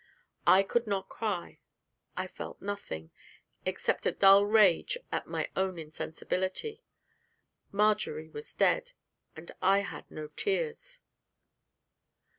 [0.47, 1.59] I could not cry;
[2.17, 3.11] I felt nothing,
[3.67, 6.81] except a dull rage at my own insensibility.
[7.71, 8.93] Marjory was dead
[9.35, 11.01] and I had no tears.